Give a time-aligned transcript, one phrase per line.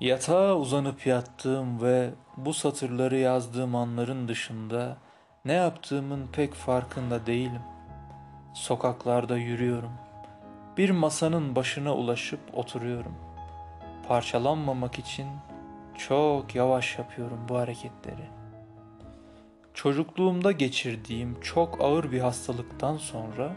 [0.00, 4.96] Yatağa uzanıp yattığım ve bu satırları yazdığım anların dışında
[5.44, 7.62] ne yaptığımın pek farkında değilim.
[8.54, 9.92] Sokaklarda yürüyorum.
[10.76, 13.14] Bir masanın başına ulaşıp oturuyorum.
[14.08, 15.26] Parçalanmamak için
[15.98, 18.28] çok yavaş yapıyorum bu hareketleri.
[19.74, 23.52] Çocukluğumda geçirdiğim çok ağır bir hastalıktan sonra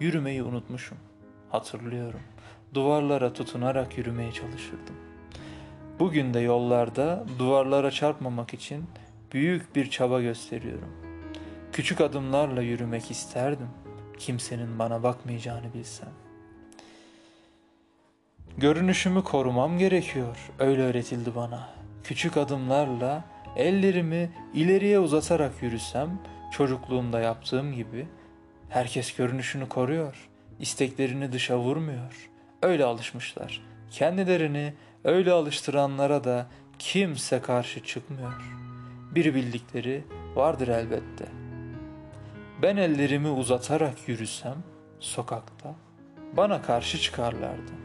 [0.00, 0.98] yürümeyi unutmuşum.
[1.50, 2.20] Hatırlıyorum.
[2.74, 5.11] Duvarlara tutunarak yürümeye çalışırdım.
[6.02, 8.84] Bugün de yollarda duvarlara çarpmamak için
[9.32, 10.88] büyük bir çaba gösteriyorum.
[11.72, 13.68] Küçük adımlarla yürümek isterdim.
[14.18, 16.08] Kimsenin bana bakmayacağını bilsem.
[18.56, 20.50] Görünüşümü korumam gerekiyor.
[20.58, 21.68] Öyle öğretildi bana.
[22.04, 23.24] Küçük adımlarla
[23.56, 26.18] ellerimi ileriye uzatarak yürüsem
[26.52, 28.08] çocukluğumda yaptığım gibi
[28.68, 30.28] herkes görünüşünü koruyor.
[30.60, 32.30] isteklerini dışa vurmuyor.
[32.62, 33.71] Öyle alışmışlar.
[33.92, 34.74] Kendilerini
[35.04, 36.46] öyle alıştıranlara da
[36.78, 38.52] kimse karşı çıkmıyor.
[39.14, 41.28] Bir bildikleri vardır elbette.
[42.62, 44.56] Ben ellerimi uzatarak yürüsem
[45.00, 45.74] sokakta
[46.36, 47.82] bana karşı çıkarlardı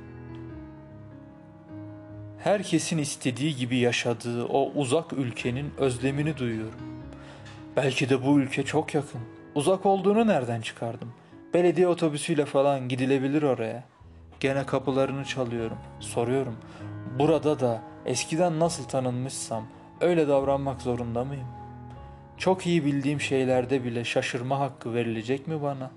[2.48, 6.80] herkesin istediği gibi yaşadığı o uzak ülkenin özlemini duyuyorum.
[7.76, 9.22] Belki de bu ülke çok yakın.
[9.56, 11.14] Uzak olduğunu nereden çıkardım?
[11.54, 13.84] Belediye otobüsüyle falan gidilebilir oraya.
[14.40, 15.78] Gene kapılarını çalıyorum.
[16.00, 16.56] Soruyorum.
[17.20, 19.64] Burada da eskiden nasıl tanınmışsam
[20.02, 21.48] öyle davranmak zorunda mıyım?
[22.38, 25.92] Çok iyi bildiğim şeylerde bile şaşırma hakkı verilecek mi bana?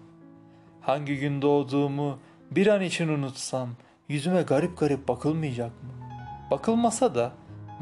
[0.80, 2.18] Hangi gün doğduğumu
[2.50, 3.68] bir an için unutsam
[4.08, 5.90] yüzüme garip garip bakılmayacak mı?
[6.50, 7.32] Bakılmasa da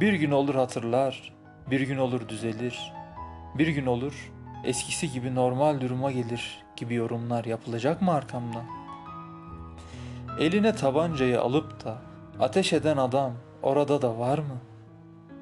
[0.00, 1.34] bir gün olur hatırlar,
[1.70, 2.92] bir gün olur düzelir,
[3.54, 4.32] bir gün olur
[4.64, 8.64] eskisi gibi normal duruma gelir gibi yorumlar yapılacak mı arkamdan?
[10.38, 11.98] Eline tabancayı alıp da
[12.40, 14.58] ateş eden adam orada da var mı?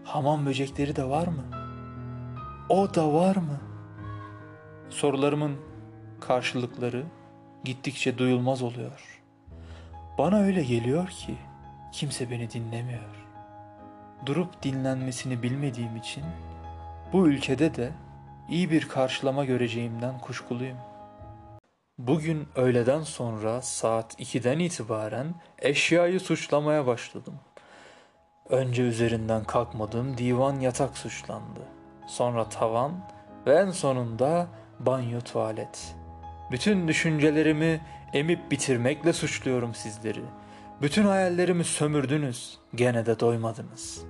[0.05, 1.45] Hamam böcekleri de var mı?
[2.69, 3.61] O da var mı?
[4.91, 5.57] Sorularımın
[6.21, 7.05] karşılıkları
[7.65, 9.21] gittikçe duyulmaz oluyor.
[10.19, 11.35] Bana öyle geliyor ki
[11.97, 13.27] Kimse beni dinlemiyor.
[14.27, 16.25] Durup dinlenmesini bilmediğim için
[17.13, 17.93] bu ülkede de
[18.49, 20.77] iyi bir karşılama göreceğimden kuşkuluyum.
[21.99, 27.35] Bugün öğleden sonra saat 2'den itibaren eşyayı suçlamaya başladım.
[28.49, 31.61] Önce üzerinden kalkmadığım divan yatak suçlandı.
[32.07, 32.93] Sonra tavan
[33.47, 34.47] ve en sonunda
[34.81, 35.95] banyo tuvalet.
[36.51, 37.81] Bütün düşüncelerimi
[38.13, 40.47] emip bitirmekle suçluyorum sizleri.''
[40.83, 44.05] Bütün hayallerimi sömürdünüz, gene de doymadınız.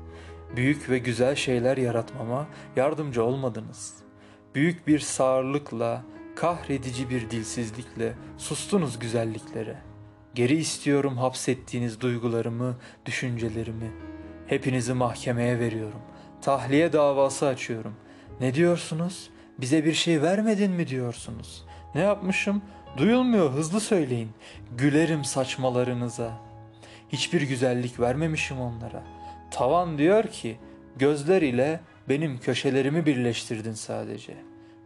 [0.56, 3.94] Büyük ve güzel şeyler yaratmama yardımcı olmadınız.
[4.54, 6.02] Büyük bir sağırlıkla,
[6.36, 9.76] kahredici bir dilsizlikle sustunuz güzelliklere.
[10.34, 12.76] Geri istiyorum hapsettiğiniz duygularımı,
[13.06, 13.92] düşüncelerimi.
[14.46, 16.00] Hepinizi mahkemeye veriyorum.
[16.42, 17.94] Tahliye davası açıyorum.
[18.40, 19.30] Ne diyorsunuz?
[19.58, 21.64] Bize bir şey vermedin mi diyorsunuz?
[21.94, 22.62] Ne yapmışım?
[22.96, 24.30] Duyulmuyor hızlı söyleyin.
[24.78, 26.46] Gülerim saçmalarınıza.''
[27.08, 29.02] Hiçbir güzellik vermemişim onlara.
[29.50, 30.56] Tavan diyor ki
[30.96, 34.34] gözler ile benim köşelerimi birleştirdin sadece.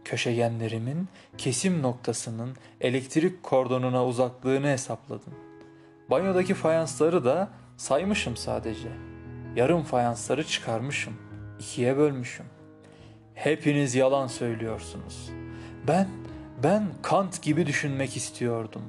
[0.05, 1.07] Köşegenlerimin
[1.37, 5.33] kesim noktasının elektrik kordonuna uzaklığını hesapladın.
[6.09, 8.89] Banyodaki fayansları da saymışım sadece.
[9.55, 11.13] Yarım fayansları çıkarmışım.
[11.59, 12.45] ikiye bölmüşüm.
[13.35, 15.29] Hepiniz yalan söylüyorsunuz.
[15.87, 16.07] Ben,
[16.63, 18.83] ben Kant gibi düşünmek istiyordum.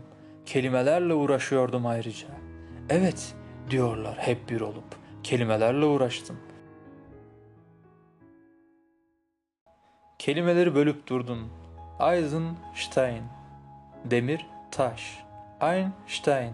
[0.47, 2.43] Kelimelerle uğraşıyordum ayrıca.''
[2.91, 3.35] Evet
[3.71, 4.85] diyorlar hep bir olup.
[5.23, 6.37] Kelimelerle uğraştım.
[10.23, 11.49] Kelimeleri bölüp durdun.
[12.01, 13.23] Eisenstein.
[14.05, 15.19] Demir, taş.
[15.61, 16.53] Einstein.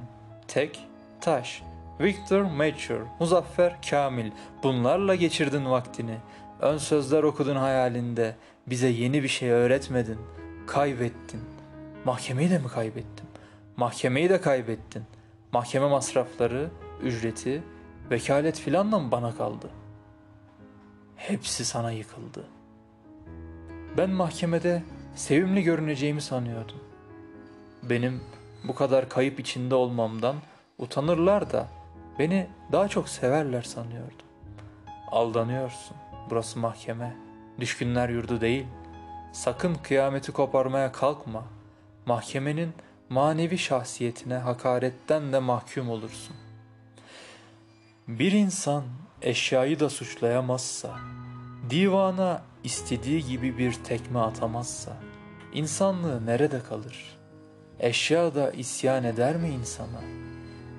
[0.48, 0.88] Tek,
[1.20, 1.62] taş.
[2.00, 4.30] Victor Mature, Muzaffer Kamil.
[4.62, 6.16] Bunlarla geçirdin vaktini.
[6.60, 8.36] Ön sözler okudun hayalinde.
[8.66, 10.18] Bize yeni bir şey öğretmedin.
[10.66, 11.40] Kaybettin.
[12.04, 13.26] Mahkemeyi de mi kaybettim?
[13.76, 15.06] Mahkemeyi de kaybettin.''
[15.52, 16.70] Mahkeme masrafları,
[17.02, 17.62] ücreti,
[18.10, 19.70] vekalet filan da mı bana kaldı?
[21.16, 22.57] Hepsi sana yıkıldı.
[23.96, 24.82] Ben mahkemede
[25.14, 26.76] sevimli görüneceğimi sanıyordum.
[27.82, 28.20] Benim
[28.64, 30.36] bu kadar kayıp içinde olmamdan
[30.78, 31.68] utanırlar da
[32.18, 34.26] beni daha çok severler sanıyordum.
[35.10, 35.96] Aldanıyorsun.
[36.30, 37.16] Burası mahkeme.
[37.60, 38.66] Düşkünler yurdu değil.
[39.32, 41.44] Sakın kıyameti koparmaya kalkma.
[42.06, 42.72] Mahkemenin
[43.08, 46.36] manevi şahsiyetine hakaretten de mahkum olursun.
[48.08, 48.84] Bir insan
[49.22, 50.98] eşyayı da suçlayamazsa,
[51.70, 54.96] divana istediği gibi bir tekme atamazsa,
[55.52, 57.18] insanlığı nerede kalır?
[57.78, 60.00] Eşya da isyan eder mi insana?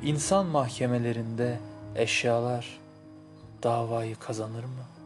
[0.03, 1.59] İnsan mahkemelerinde
[1.95, 2.79] eşyalar
[3.63, 4.98] davayı kazanır mı?